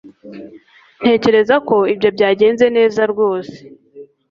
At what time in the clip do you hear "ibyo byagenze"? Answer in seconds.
1.93-2.65